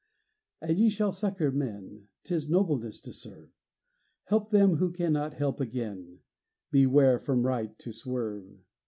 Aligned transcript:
And 0.61 0.79
ye 0.79 0.89
shall 0.89 1.11
succor 1.11 1.51
men; 1.51 2.07
'Tis 2.23 2.49
nobleness 2.49 2.99
to 3.01 3.13
serve; 3.13 3.51
Help 4.23 4.49
them 4.49 4.77
who 4.77 4.91
cannot 4.91 5.35
help 5.35 5.59
again: 5.59 6.21
Beware 6.71 7.19
from 7.19 7.45
right 7.45 7.77
to 7.77 7.93
swerve. 7.93 8.63